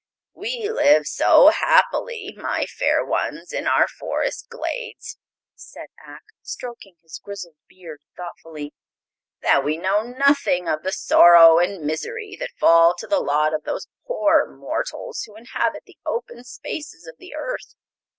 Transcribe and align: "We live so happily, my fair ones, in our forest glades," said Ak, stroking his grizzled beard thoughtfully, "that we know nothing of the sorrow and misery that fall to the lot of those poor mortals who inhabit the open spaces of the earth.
"We 0.33 0.67
live 0.67 1.05
so 1.05 1.49
happily, 1.49 2.33
my 2.35 2.65
fair 2.65 3.05
ones, 3.05 3.53
in 3.53 3.67
our 3.67 3.87
forest 3.87 4.47
glades," 4.49 5.19
said 5.53 5.89
Ak, 6.03 6.23
stroking 6.41 6.95
his 7.03 7.19
grizzled 7.23 7.57
beard 7.69 8.01
thoughtfully, 8.17 8.73
"that 9.43 9.63
we 9.63 9.77
know 9.77 10.01
nothing 10.01 10.67
of 10.67 10.81
the 10.81 10.91
sorrow 10.91 11.59
and 11.59 11.85
misery 11.85 12.35
that 12.39 12.49
fall 12.59 12.95
to 12.95 13.05
the 13.05 13.19
lot 13.19 13.53
of 13.53 13.63
those 13.63 13.85
poor 14.07 14.47
mortals 14.47 15.21
who 15.27 15.35
inhabit 15.35 15.83
the 15.85 15.99
open 16.03 16.43
spaces 16.45 17.05
of 17.05 17.19
the 17.19 17.35
earth. 17.35 17.75